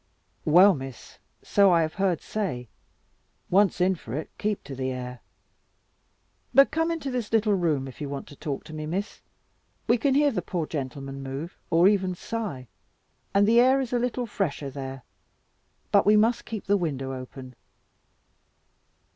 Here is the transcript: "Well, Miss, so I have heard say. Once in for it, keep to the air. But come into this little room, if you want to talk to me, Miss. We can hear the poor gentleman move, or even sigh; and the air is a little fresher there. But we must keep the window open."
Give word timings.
"Well, 0.45 0.73
Miss, 0.73 1.19
so 1.43 1.71
I 1.71 1.83
have 1.83 1.93
heard 1.93 2.21
say. 2.21 2.69
Once 3.51 3.79
in 3.79 3.93
for 3.93 4.15
it, 4.15 4.31
keep 4.39 4.63
to 4.63 4.73
the 4.73 4.89
air. 4.89 5.19
But 6.55 6.71
come 6.71 6.89
into 6.89 7.11
this 7.11 7.31
little 7.31 7.53
room, 7.53 7.87
if 7.87 8.01
you 8.01 8.09
want 8.09 8.27
to 8.29 8.35
talk 8.35 8.63
to 8.63 8.73
me, 8.73 8.87
Miss. 8.87 9.21
We 9.87 9.99
can 9.99 10.15
hear 10.15 10.31
the 10.31 10.41
poor 10.41 10.65
gentleman 10.65 11.21
move, 11.21 11.55
or 11.69 11.87
even 11.87 12.15
sigh; 12.15 12.67
and 13.35 13.47
the 13.47 13.59
air 13.59 13.79
is 13.79 13.93
a 13.93 13.99
little 13.99 14.25
fresher 14.25 14.71
there. 14.71 15.03
But 15.91 16.07
we 16.07 16.17
must 16.17 16.45
keep 16.45 16.65
the 16.65 16.77
window 16.77 17.13
open." 17.13 17.55